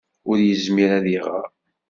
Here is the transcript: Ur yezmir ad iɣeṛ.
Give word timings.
Ur 0.29 0.37
yezmir 0.41 0.91
ad 0.97 1.05
iɣeṛ. 1.17 1.47